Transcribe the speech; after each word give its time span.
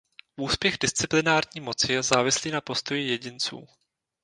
Úspěch 0.35 0.77
disciplinární 0.77 1.61
moci 1.61 1.93
je 1.93 2.03
závislý 2.03 2.51
na 2.51 2.61
postoji 2.61 3.09
jedinců. 3.09 3.67